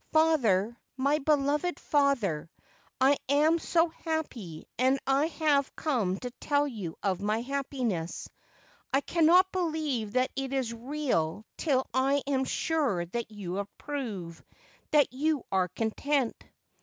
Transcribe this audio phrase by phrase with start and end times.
[0.13, 2.49] 'Father, my beloved father,
[2.99, 8.27] I am so happy, and I have come to tell you of my happiness.
[8.91, 14.41] I cannot believe that it is real till I am sure that you approve,
[14.89, 16.45] that you are content.'